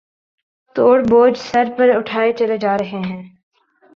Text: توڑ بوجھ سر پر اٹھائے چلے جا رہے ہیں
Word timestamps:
توڑ 0.75 0.97
بوجھ 1.09 1.37
سر 1.39 1.65
پر 1.77 1.89
اٹھائے 1.95 2.31
چلے 2.33 2.57
جا 2.57 2.77
رہے 2.77 2.99
ہیں 3.05 3.21